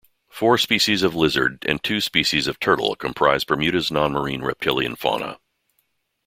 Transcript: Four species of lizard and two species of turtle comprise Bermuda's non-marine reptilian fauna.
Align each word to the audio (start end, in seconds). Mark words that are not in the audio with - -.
Four 0.31 0.57
species 0.57 1.03
of 1.03 1.13
lizard 1.13 1.63
and 1.67 1.83
two 1.83 2.01
species 2.01 2.47
of 2.47 2.59
turtle 2.59 2.95
comprise 2.95 3.43
Bermuda's 3.43 3.91
non-marine 3.91 4.41
reptilian 4.41 4.95
fauna. 4.95 5.37